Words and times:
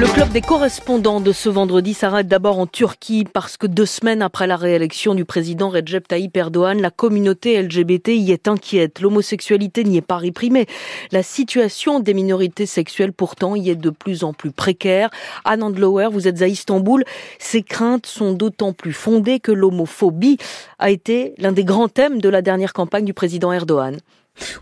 Le 0.00 0.06
club 0.06 0.30
des 0.30 0.40
correspondants 0.40 1.20
de 1.20 1.30
ce 1.30 1.50
vendredi 1.50 1.92
s'arrête 1.92 2.26
d'abord 2.26 2.58
en 2.58 2.66
Turquie 2.66 3.26
parce 3.30 3.58
que 3.58 3.66
deux 3.66 3.84
semaines 3.84 4.22
après 4.22 4.46
la 4.46 4.56
réélection 4.56 5.14
du 5.14 5.26
président 5.26 5.68
Recep 5.68 6.08
Tayyip 6.08 6.34
Erdogan, 6.38 6.80
la 6.80 6.90
communauté 6.90 7.62
LGBT 7.62 8.08
y 8.08 8.32
est 8.32 8.48
inquiète. 8.48 9.02
L'homosexualité 9.02 9.84
n'y 9.84 9.98
est 9.98 10.00
pas 10.00 10.16
réprimée. 10.16 10.64
La 11.12 11.22
situation 11.22 12.00
des 12.00 12.14
minorités 12.14 12.64
sexuelles 12.64 13.12
pourtant 13.12 13.56
y 13.56 13.68
est 13.68 13.76
de 13.76 13.90
plus 13.90 14.24
en 14.24 14.32
plus 14.32 14.52
précaire. 14.52 15.10
Anne 15.44 15.62
Andlower, 15.62 16.08
vous 16.10 16.26
êtes 16.26 16.40
à 16.40 16.48
Istanbul. 16.48 17.04
Ces 17.38 17.62
craintes 17.62 18.06
sont 18.06 18.32
d'autant 18.32 18.72
plus 18.72 18.94
fondées 18.94 19.38
que 19.38 19.52
l'homophobie 19.52 20.38
a 20.78 20.88
été 20.88 21.34
l'un 21.36 21.52
des 21.52 21.64
grands 21.64 21.88
thèmes 21.88 22.22
de 22.22 22.30
la 22.30 22.40
dernière 22.40 22.72
campagne 22.72 23.04
du 23.04 23.12
président 23.12 23.52
Erdogan. 23.52 23.98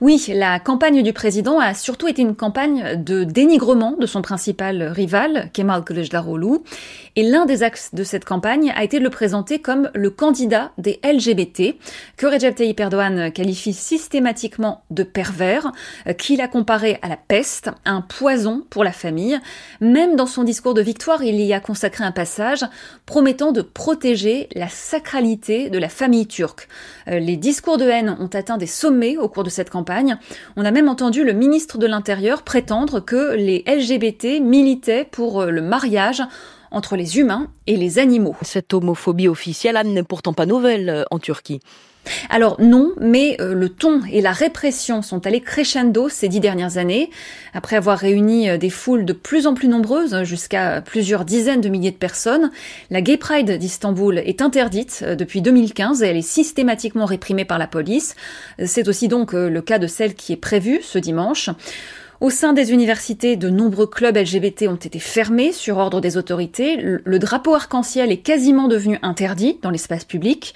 Oui, 0.00 0.24
la 0.28 0.60
campagne 0.60 1.02
du 1.02 1.12
président 1.12 1.58
a 1.58 1.74
surtout 1.74 2.08
été 2.08 2.22
une 2.22 2.36
campagne 2.36 3.02
de 3.02 3.24
dénigrement 3.24 3.96
de 3.98 4.06
son 4.06 4.22
principal 4.22 4.82
rival, 4.82 5.50
Kemal 5.52 5.84
Kılıçdaroğlu, 5.84 6.60
et 7.16 7.22
l'un 7.22 7.46
des 7.46 7.64
axes 7.64 7.94
de 7.94 8.04
cette 8.04 8.24
campagne 8.24 8.72
a 8.76 8.84
été 8.84 8.98
de 8.98 9.04
le 9.04 9.10
présenter 9.10 9.58
comme 9.58 9.90
le 9.94 10.10
candidat 10.10 10.70
des 10.78 11.00
LGBT, 11.02 11.74
que 12.16 12.26
Recep 12.26 12.54
Tayyip 12.54 12.78
Erdogan 12.78 13.32
qualifie 13.32 13.72
systématiquement 13.72 14.84
de 14.90 15.02
pervers, 15.02 15.72
qu'il 16.16 16.40
a 16.40 16.48
comparé 16.48 16.98
à 17.02 17.08
la 17.08 17.16
peste, 17.16 17.70
un 17.84 18.02
poison 18.02 18.64
pour 18.70 18.84
la 18.84 18.92
famille. 18.92 19.38
Même 19.80 20.16
dans 20.16 20.26
son 20.26 20.44
discours 20.44 20.74
de 20.74 20.82
victoire, 20.82 21.22
il 21.24 21.40
y 21.40 21.52
a 21.52 21.60
consacré 21.60 22.04
un 22.04 22.12
passage 22.12 22.64
promettant 23.04 23.52
de 23.52 23.62
protéger 23.62 24.48
la 24.54 24.68
sacralité 24.68 25.70
de 25.70 25.78
la 25.78 25.88
famille 25.88 26.26
turque. 26.26 26.68
Euh, 27.08 27.18
les 27.18 27.36
discours 27.36 27.78
de 27.78 27.88
haine 27.88 28.16
ont 28.20 28.30
atteint 28.32 28.58
des 28.58 28.66
sommets 28.66 29.16
au 29.16 29.28
cours 29.28 29.44
de 29.44 29.50
cette 29.50 29.67
campagne. 29.70 30.18
On 30.56 30.64
a 30.64 30.70
même 30.70 30.88
entendu 30.88 31.24
le 31.24 31.32
ministre 31.32 31.78
de 31.78 31.86
l'Intérieur 31.86 32.42
prétendre 32.42 33.00
que 33.00 33.34
les 33.34 33.64
LGBT 33.66 34.40
militaient 34.40 35.06
pour 35.10 35.42
euh, 35.42 35.50
le 35.50 35.62
mariage 35.62 36.22
entre 36.70 36.96
les 36.96 37.18
humains 37.18 37.48
et 37.66 37.76
les 37.76 37.98
animaux. 37.98 38.36
Cette 38.42 38.74
homophobie 38.74 39.28
officielle, 39.28 39.80
n'est 39.84 40.02
pourtant 40.02 40.32
pas 40.32 40.46
nouvelle 40.46 40.88
euh, 40.88 41.04
en 41.10 41.18
Turquie. 41.18 41.60
Alors 42.30 42.60
non, 42.60 42.92
mais 43.00 43.36
euh, 43.40 43.54
le 43.54 43.68
ton 43.68 44.02
et 44.10 44.20
la 44.20 44.32
répression 44.32 45.02
sont 45.02 45.26
allés 45.26 45.40
crescendo 45.40 46.08
ces 46.08 46.28
dix 46.28 46.40
dernières 46.40 46.78
années. 46.78 47.10
Après 47.54 47.76
avoir 47.76 47.98
réuni 47.98 48.48
euh, 48.48 48.58
des 48.58 48.70
foules 48.70 49.04
de 49.04 49.12
plus 49.12 49.46
en 49.46 49.54
plus 49.54 49.68
nombreuses, 49.68 50.14
hein, 50.14 50.24
jusqu'à 50.24 50.80
plusieurs 50.80 51.24
dizaines 51.24 51.60
de 51.60 51.68
milliers 51.68 51.90
de 51.90 51.96
personnes, 51.96 52.50
la 52.90 53.00
Gay 53.00 53.16
Pride 53.16 53.58
d'Istanbul 53.58 54.18
est 54.18 54.42
interdite 54.42 55.00
euh, 55.02 55.14
depuis 55.14 55.42
2015 55.42 56.02
et 56.02 56.06
elle 56.06 56.16
est 56.16 56.22
systématiquement 56.22 57.04
réprimée 57.04 57.44
par 57.44 57.58
la 57.58 57.66
police. 57.66 58.14
C'est 58.64 58.88
aussi 58.88 59.08
donc 59.08 59.32
le 59.32 59.60
cas 59.62 59.78
de 59.78 59.86
celle 59.86 60.14
qui 60.14 60.32
est 60.32 60.36
prévue 60.36 60.80
ce 60.82 60.98
dimanche. 60.98 61.50
Au 62.20 62.30
sein 62.30 62.52
des 62.52 62.72
universités, 62.72 63.36
de 63.36 63.48
nombreux 63.48 63.86
clubs 63.86 64.16
LGBT 64.16 64.62
ont 64.66 64.74
été 64.74 64.98
fermés 64.98 65.52
sur 65.52 65.78
ordre 65.78 66.00
des 66.00 66.16
autorités. 66.16 66.76
Le 66.76 67.18
drapeau 67.20 67.54
arc-en-ciel 67.54 68.10
est 68.10 68.18
quasiment 68.18 68.66
devenu 68.66 68.98
interdit 69.02 69.60
dans 69.62 69.70
l'espace 69.70 70.04
public. 70.04 70.52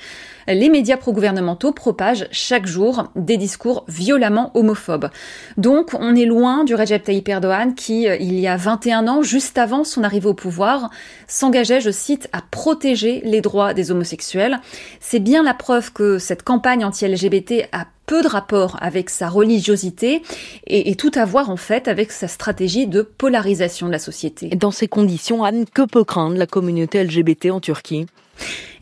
Les 0.49 0.69
médias 0.69 0.97
pro-gouvernementaux 0.97 1.71
propagent 1.71 2.27
chaque 2.33 2.67
jour 2.67 3.05
des 3.15 3.37
discours 3.37 3.85
violemment 3.87 4.51
homophobes. 4.55 5.09
Donc, 5.57 5.91
on 5.95 6.17
est 6.17 6.25
loin 6.25 6.65
du 6.65 6.75
Recep 6.75 7.05
Tayyip 7.05 7.29
Erdogan 7.29 7.77
qui, 7.77 8.09
euh, 8.09 8.17
il 8.17 8.41
y 8.41 8.49
a 8.49 8.57
21 8.57 9.07
ans, 9.07 9.23
juste 9.23 9.57
avant 9.57 9.85
son 9.85 10.03
arrivée 10.03 10.27
au 10.27 10.35
pouvoir, 10.35 10.91
s'engageait, 11.29 11.81
je 11.81 11.93
cite, 11.93 12.29
à 12.33 12.41
protéger 12.51 13.23
les 13.25 13.41
droits 13.41 13.73
des 13.73 13.93
homosexuels. 13.93 14.61
C'est 14.99 15.21
bien 15.21 15.45
la 15.45 15.55
preuve 15.55 15.93
que 15.93 16.19
cette 16.19 16.43
campagne 16.43 16.85
anti-LGBT 16.85 17.69
a 17.71 17.87
peu 18.07 18.23
de 18.23 18.29
rapport 18.29 18.77
avec 18.81 19.11
sa 19.11 19.29
religiosité 19.29 20.23
et, 20.67 20.95
tout 20.97 21.13
à 21.15 21.25
voir 21.25 21.51
en 21.51 21.57
fait 21.57 21.89
avec 21.89 22.13
sa 22.13 22.29
stratégie 22.29 22.87
de 22.87 23.03
polarisation 23.03 23.87
de 23.87 23.93
la 23.93 23.99
société. 23.99 24.49
Dans 24.51 24.71
ces 24.71 24.89
conditions, 24.89 25.45
Anne, 25.45 25.65
que 25.73 25.83
peut 25.83 26.05
craindre 26.05 26.37
la 26.37 26.47
communauté 26.47 27.03
LGBT 27.03 27.47
en 27.51 27.61
Turquie? 27.61 28.07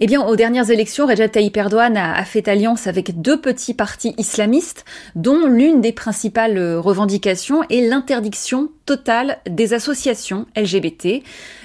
Eh 0.02 0.06
bien, 0.06 0.22
aux 0.22 0.36
dernières 0.36 0.70
élections, 0.70 1.06
Recep 1.06 1.32
Tayyip 1.32 1.56
Erdogan 1.56 1.96
a, 1.96 2.24
fait 2.24 2.48
alliance 2.48 2.86
avec 2.86 3.20
deux 3.20 3.38
petits 3.38 3.74
partis 3.74 4.14
islamistes, 4.16 4.86
dont 5.14 5.46
l'une 5.46 5.82
des 5.82 5.92
principales 5.92 6.58
revendications 6.78 7.62
est 7.64 7.86
l'interdiction 7.86 8.70
totale 8.86 9.38
des 9.46 9.74
associations 9.74 10.46
LGBT. 10.56 11.22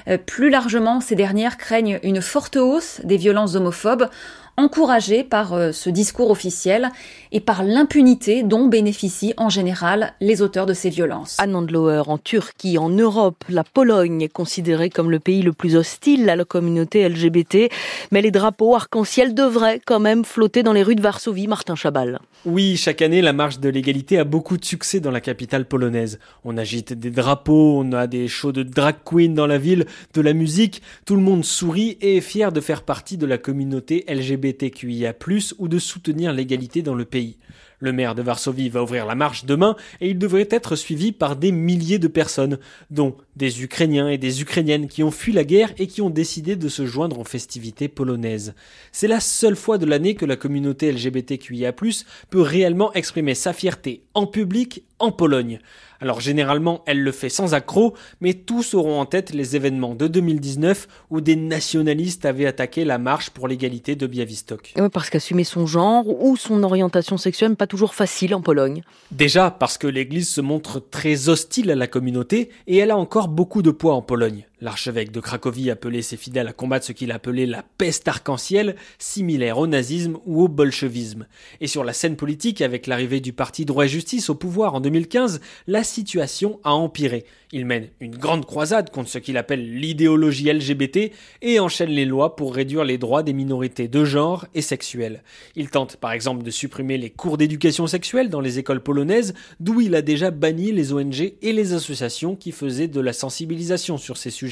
Euh, 0.10 0.18
plus 0.18 0.50
largement, 0.50 1.00
ces 1.00 1.16
dernières 1.16 1.58
craignent 1.58 2.00
une 2.04 2.22
forte 2.22 2.58
hausse 2.58 3.00
des 3.06 3.18
violences 3.18 3.56
homophobes 3.56 4.10
encouragé 4.58 5.24
par 5.24 5.54
euh, 5.54 5.72
ce 5.72 5.90
discours 5.90 6.32
officiel 6.32 6.90
et 7.32 7.40
par 7.40 7.64
l'impunité 7.64 8.44
dont 8.44 8.68
bénéficient 8.68 9.34
en 9.38 9.50
général 9.50 10.14
les 10.22 10.42
auteurs 10.42 10.66
de 10.66 10.74
ces 10.74 10.90
violences. 10.90 11.36
Anne 11.40 11.56
Andlower, 11.56 12.04
en 12.08 12.18
Turquie, 12.18 12.78
en 12.78 12.90
Europe, 12.90 13.44
la 13.50 13.64
Pologne 13.64 14.22
est 14.22 14.30
considérée 14.30 14.90
comme 14.90 15.12
le 15.12 15.20
pays 15.20 15.42
le 15.42 15.52
plus 15.52 15.76
hostile 15.76 16.30
à 16.30 16.36
la 16.36 16.46
communauté 16.46 17.08
LGBT, 17.08 17.70
mais 18.12 18.22
les 18.22 18.32
drapeaux 18.32 18.76
arc-en-ciel 18.76 19.34
devraient 19.34 19.82
quand 19.86 20.00
même 20.00 20.24
flotter 20.24 20.64
dans 20.64 20.74
les 20.74 20.84
rues 20.84 20.96
de 20.96 21.02
Varsovie, 21.02 21.48
Martin 21.48 21.76
Chabal. 21.76 22.20
Oui, 22.46 22.78
chaque 22.78 23.02
année, 23.02 23.22
la 23.22 23.34
marche 23.34 23.60
de 23.60 23.70
l'égalité 23.70 24.18
a 24.18 24.24
beaucoup 24.24 24.58
de 24.58 24.66
succès 24.66 25.00
dans 25.00 25.12
la 25.12 25.22
capitale 25.22 25.66
polonaise. 25.66 26.20
On 26.44 26.58
agite 26.58 26.94
des 26.94 27.10
drapeaux, 27.10 27.80
on 27.80 27.92
a 27.92 28.08
des 28.08 28.28
shows 28.28 28.52
de 28.52 28.64
drag 28.64 28.96
queen 29.04 29.34
dans 29.34 29.48
la 29.48 29.58
ville, 29.58 29.86
de 30.14 30.22
la 30.22 30.34
musique, 30.34 30.82
tout 31.06 31.16
le 31.16 31.22
monde 31.22 31.44
sourit 31.44 31.98
et 32.02 32.18
est 32.18 32.22
fier 32.22 32.52
de 32.52 32.62
faire 32.62 32.84
partie 32.84 33.18
de 33.18 33.26
la 33.26 33.38
communauté 33.38 34.06
LGBT 34.08 34.45
LGBTQIA+, 34.46 35.14
ou 35.58 35.68
de 35.68 35.80
soutenir 35.80 36.34
l'égalité 36.34 36.82
dans 36.82 36.96
le 36.96 37.06
pays. 37.06 37.38
Le 37.80 37.92
maire 37.92 38.16
de 38.16 38.22
Varsovie 38.22 38.70
va 38.70 38.84
ouvrir 38.84 39.06
la 39.06 39.16
marche 39.16 39.46
demain 39.46 39.76
et 40.02 40.10
il 40.10 40.18
devrait 40.18 40.48
être 40.50 40.76
suivi 40.76 41.12
par 41.12 41.36
des 41.36 41.52
milliers 41.52 42.00
de 42.00 42.08
personnes, 42.08 42.58
dont 42.90 43.16
des 43.36 43.64
Ukrainiens 43.64 44.10
et 44.10 44.18
des 44.18 44.42
Ukrainiennes 44.42 44.88
qui 44.88 45.04
ont 45.04 45.12
fui 45.12 45.34
la 45.34 45.44
guerre 45.44 45.74
et 45.78 45.88
qui 45.88 46.02
ont 46.02 46.10
décidé 46.10 46.56
de 46.56 46.70
se 46.70 46.86
joindre 46.86 47.20
aux 47.20 47.26
festivités 47.26 47.88
polonaises. 47.88 48.54
C'est 48.92 49.08
la 49.08 49.20
seule 49.20 49.56
fois 49.56 49.78
de 49.78 49.86
l'année 49.86 50.16
que 50.16 50.26
la 50.26 50.36
communauté 50.36 50.92
LGBTQIA+, 50.92 51.74
peut 52.30 52.42
réellement 52.42 52.94
exprimer 52.94 53.36
sa 53.36 53.54
fierté 53.54 54.04
en 54.14 54.28
public 54.28 54.84
en 55.00 55.12
Pologne. 55.12 55.60
Alors 56.02 56.20
généralement, 56.20 56.84
elle 56.86 57.02
le 57.02 57.12
fait 57.12 57.30
sans 57.30 57.54
accroc, 57.54 57.96
mais 58.22 58.34
tous 58.34 58.74
auront 58.74 59.00
en 59.00 59.06
tête 59.06 59.34
les 59.34 59.56
événements 59.56 59.96
de 59.96 60.08
2019 60.08 60.88
où 61.10 61.22
des 61.22 61.36
nationalistes 61.36 62.26
avaient 62.26 62.46
attaqué 62.46 62.86
la 62.86 62.98
marche 62.98 63.30
pour 63.30 63.48
l'égalité 63.48 63.96
de 63.96 64.06
Białystok. 64.06 64.74
Oui, 64.78 64.90
parce 64.92 65.10
qu'assumer 65.10 65.44
son 65.44 65.66
genre 65.66 66.06
ou 66.08 66.38
son 66.38 66.64
orientation 66.64 67.18
sexuelle 67.18 67.56
toujours 67.68 67.94
facile 67.94 68.36
en 68.36 68.42
Pologne. 68.42 68.84
Déjà 69.12 69.52
parce 69.52 69.78
que 69.78 69.88
l'Église 69.88 70.30
se 70.30 70.42
montre 70.42 70.80
très 70.80 71.30
hostile 71.30 71.72
à 71.72 71.76
la 71.76 71.88
communauté 71.88 72.50
et 72.68 72.78
elle 72.78 72.92
a 72.92 72.98
encore 72.98 73.28
beaucoup 73.28 73.62
de 73.62 73.72
poids 73.72 73.96
en 73.96 74.02
Pologne. 74.02 74.46
L'archevêque 74.62 75.12
de 75.12 75.20
Cracovie 75.20 75.70
appelait 75.70 76.02
ses 76.02 76.16
fidèles 76.16 76.48
à 76.48 76.54
combattre 76.54 76.86
ce 76.86 76.94
qu'il 76.94 77.12
appelait 77.12 77.46
la 77.46 77.64
peste 77.78 78.08
arc-en-ciel, 78.08 78.76
similaire 79.00 79.58
au 79.58 79.68
nazisme 79.68 80.18
ou 80.26 80.44
au 80.44 80.48
bolchevisme. 80.48 81.28
Et 81.60 81.68
sur 81.68 81.84
la 81.84 81.92
scène 81.92 82.16
politique, 82.16 82.62
avec 82.62 82.88
l'arrivée 82.88 83.20
du 83.20 83.34
parti 83.34 83.66
Droit 83.66 83.86
et 83.86 83.90
Justice 83.90 84.30
au 84.30 84.36
pouvoir 84.36 84.76
en 84.76 84.80
2015, 84.80 85.42
la 85.68 85.84
situation 85.84 86.60
a 86.64 86.74
empiré. 86.74 87.26
Il 87.52 87.66
mène 87.66 87.90
une 88.00 88.16
grande 88.16 88.46
croisade 88.46 88.90
contre 88.90 89.10
ce 89.10 89.18
qu'il 89.18 89.38
appelle 89.38 89.80
l'idéologie 89.80 90.52
LGBT 90.52 91.12
et 91.42 91.60
enchaîne 91.60 91.90
les 91.90 92.06
lois 92.06 92.36
pour 92.36 92.56
réduire 92.56 92.84
les 92.84 92.98
droits 92.98 93.24
des 93.24 93.34
minorités 93.34 93.88
de 93.88 94.06
genre 94.06 94.46
et 94.54 94.62
sexuelles. 94.62 95.24
Il 95.56 95.70
tente 95.70 95.98
par 95.98 96.12
exemple 96.12 96.44
de 96.44 96.52
supprimer 96.52 96.98
les 96.98 97.10
cours 97.10 97.38
d'éducation 97.38 97.88
sexuelle 97.88 98.30
dans 98.30 98.42
les 98.42 98.58
écoles 98.60 98.82
polonaises, 98.82 99.34
d'où 99.60 99.82
il 99.82 99.96
a 99.96 100.02
déjà 100.02 100.32
banni 100.32 100.72
les 100.72 100.94
ONG 100.94 101.34
et 101.42 101.54
les 101.54 101.74
associations 101.74 102.36
qui 102.36 102.52
faisaient 102.52 102.88
de 102.88 103.00
la 103.00 103.14
sensibilisation 103.14 103.98
sur 103.98 104.18
ces 104.18 104.32
sujets. 104.32 104.45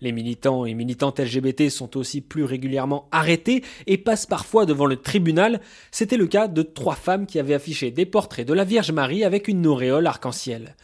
Les 0.00 0.12
militants 0.12 0.66
et 0.66 0.74
militantes 0.74 1.20
LGBT 1.20 1.68
sont 1.70 1.96
aussi 1.96 2.20
plus 2.20 2.44
régulièrement 2.44 3.08
arrêtés 3.12 3.62
et 3.86 3.98
passent 3.98 4.26
parfois 4.26 4.66
devant 4.66 4.86
le 4.86 4.96
tribunal. 4.96 5.60
C'était 5.90 6.16
le 6.16 6.26
cas 6.26 6.48
de 6.48 6.62
trois 6.62 6.96
femmes 6.96 7.26
qui 7.26 7.38
avaient 7.38 7.54
affiché 7.54 7.90
des 7.90 8.06
portraits 8.06 8.46
de 8.46 8.54
la 8.54 8.64
Vierge 8.64 8.92
Marie 8.92 9.24
avec 9.24 9.48
une 9.48 9.66
auréole 9.66 10.06
arc-en-ciel. 10.06 10.76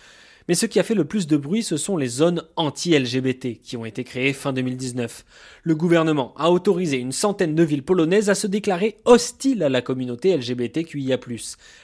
Mais 0.51 0.57
ce 0.57 0.67
qui 0.67 0.81
a 0.81 0.83
fait 0.83 0.97
le 0.97 1.05
plus 1.05 1.29
de 1.29 1.37
bruit, 1.37 1.63
ce 1.63 1.77
sont 1.77 1.97
les 1.97 2.09
zones 2.09 2.43
anti-LGBT 2.57 3.63
qui 3.63 3.77
ont 3.77 3.85
été 3.85 4.03
créées 4.03 4.33
fin 4.33 4.53
2019. 4.53 5.25
Le 5.63 5.75
gouvernement 5.77 6.35
a 6.37 6.51
autorisé 6.51 6.97
une 6.97 7.13
centaine 7.13 7.55
de 7.55 7.63
villes 7.63 7.85
polonaises 7.85 8.31
à 8.31 8.35
se 8.35 8.49
déclarer 8.49 8.97
hostiles 9.05 9.63
à 9.63 9.69
la 9.69 9.81
communauté 9.81 10.37
LGBTQIA+. 10.37 11.19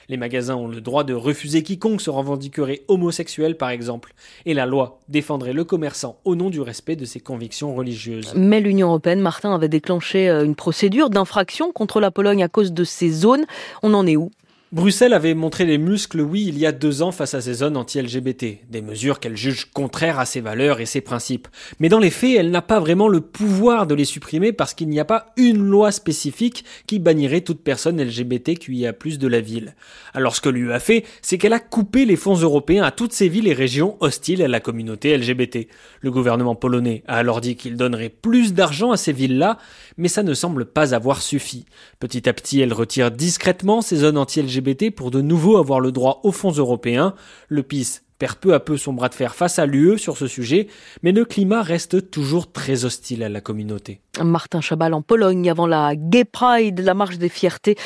Les 0.08 0.16
magasins 0.16 0.56
ont 0.56 0.66
le 0.66 0.80
droit 0.80 1.04
de 1.04 1.14
refuser 1.14 1.62
quiconque 1.62 2.00
se 2.00 2.10
revendiquerait 2.10 2.82
homosexuel 2.88 3.56
par 3.56 3.70
exemple, 3.70 4.14
et 4.46 4.54
la 4.54 4.66
loi 4.66 4.98
défendrait 5.08 5.52
le 5.52 5.62
commerçant 5.62 6.19
au 6.24 6.34
nom 6.34 6.50
du 6.50 6.60
respect 6.60 6.96
de 6.96 7.04
ses 7.04 7.20
convictions 7.20 7.72
religieuses. 7.72 8.32
Mais 8.34 8.60
l'Union 8.60 8.88
européenne, 8.88 9.20
Martin, 9.20 9.54
avait 9.54 9.69
déclenché 9.69 10.28
euh, 10.28 10.44
une 10.44 10.56
procédure 10.56 11.08
d'infraction 11.08 11.70
contre 11.70 12.00
la 12.00 12.10
Pologne 12.10 12.42
à 12.42 12.48
cause 12.48 12.72
de 12.72 12.82
ces 12.82 13.10
zones. 13.10 13.46
On 13.84 13.94
en 13.94 14.08
est 14.08 14.16
où? 14.16 14.32
Bruxelles 14.72 15.12
avait 15.12 15.34
montré 15.34 15.64
les 15.64 15.78
muscles, 15.78 16.20
oui, 16.20 16.44
il 16.48 16.58
y 16.58 16.66
a 16.66 16.72
deux 16.72 17.00
ans 17.00 17.12
face 17.12 17.34
à 17.34 17.40
ces 17.40 17.54
zones 17.54 17.76
anti-LGBT, 17.76 18.68
des 18.68 18.82
mesures 18.82 19.20
qu'elle 19.20 19.36
juge 19.36 19.70
contraires 19.72 20.18
à 20.18 20.26
ses 20.26 20.40
valeurs 20.40 20.80
et 20.80 20.86
ses 20.86 21.00
principes. 21.00 21.46
Mais 21.78 21.88
dans 21.88 22.00
les 22.00 22.10
faits, 22.10 22.34
elle 22.36 22.50
n'a 22.50 22.62
pas 22.62 22.80
vraiment 22.80 23.06
le 23.06 23.20
pouvoir 23.20 23.86
de 23.86 23.94
les 23.94 24.04
supprimer 24.04 24.52
parce 24.52 24.74
qu'il 24.74 24.88
n'y 24.88 24.98
a 24.98 25.04
pas 25.04 25.26
une 25.36 25.62
loi 25.62 25.92
spécifique 25.92 26.64
qui 26.88 26.98
bannirait 26.98 27.42
toute 27.42 27.62
personne 27.62 28.02
LGBTQIA+ 28.02 28.92
de 28.92 29.28
la 29.28 29.40
ville. 29.40 29.76
Alors 30.14 30.34
ce 30.34 30.40
que 30.40 30.48
l'UE 30.48 30.72
a 30.72 30.80
fait, 30.80 31.04
c'est 31.22 31.38
qu'elle 31.38 31.52
a 31.52 31.60
coupé 31.60 32.04
les 32.04 32.16
fonds 32.16 32.34
européens 32.34 32.82
à 32.82 32.90
toutes 32.90 33.12
ces 33.12 33.28
villes 33.28 33.46
et 33.46 33.54
régions 33.54 33.96
hostiles 34.00 34.42
à 34.42 34.48
la 34.48 34.58
communauté 34.58 35.16
LGBT. 35.16 35.69
Le 36.00 36.10
gouvernement 36.10 36.56
polonais 36.56 37.04
a 37.06 37.19
alors 37.19 37.40
dit 37.40 37.54
qu'il 37.54 37.76
donnerait 37.76 38.08
plus 38.08 38.52
d'argent 38.52 38.90
à 38.90 38.96
ces 38.96 39.12
villes-là, 39.12 39.58
mais 39.96 40.08
ça 40.08 40.24
ne 40.24 40.34
semble 40.34 40.64
pas 40.64 40.92
avoir 40.92 41.22
suffi. 41.22 41.66
Petit 42.00 42.28
à 42.28 42.32
petit, 42.32 42.60
elle 42.60 42.72
retire 42.72 43.12
discrètement 43.12 43.80
ces 43.80 43.98
zones 43.98 44.19
anti-LGBT 44.19 44.56
pour 44.91 45.11
de 45.11 45.20
nouveau 45.20 45.56
avoir 45.56 45.81
le 45.81 45.93
droit 45.93 46.20
aux 46.25 46.32
fonds 46.32 46.53
européens. 46.53 47.14
Le 47.49 47.62
PIS 47.62 48.00
perd 48.19 48.37
peu 48.37 48.55
à 48.55 48.61
peu 48.61 48.76
son 48.76 48.93
bras 48.93 49.08
de 49.08 49.14
fer 49.14 49.35
face 49.35 49.58
à 49.58 49.67
l'UE 49.67 49.99
sur 49.99 50.17
ce 50.17 50.26
sujet, 50.26 50.69
mais 51.03 51.12
le 51.12 51.25
climat 51.25 51.62
reste 51.62 52.11
toujours 52.11 52.50
très 52.50 52.85
hostile 52.85 53.23
à 53.23 53.29
la 53.29 53.41
communauté. 53.41 54.00
Martin 54.23 54.61
Chabal 54.61 54.94
en 54.94 55.03
Pologne 55.03 55.50
avant 55.50 55.67
la 55.67 55.94
Gay 55.97 56.25
Pride, 56.25 56.81
la 56.81 56.94
marche 56.94 57.19
des 57.19 57.29
fiertés, 57.29 57.76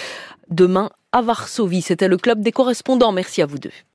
demain 0.50 0.90
à 1.12 1.22
Varsovie. 1.22 1.82
C'était 1.82 2.08
le 2.08 2.16
club 2.16 2.42
des 2.42 2.52
correspondants. 2.52 3.12
Merci 3.12 3.42
à 3.42 3.46
vous 3.46 3.58
deux. 3.58 3.72